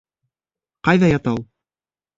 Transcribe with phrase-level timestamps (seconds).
[0.89, 1.41] Ҡайҙа ята ул?